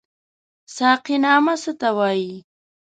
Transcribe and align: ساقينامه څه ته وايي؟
ساقينامه 0.75 1.53
څه 1.63 1.71
ته 1.79 1.89
وايي؟ 1.97 2.35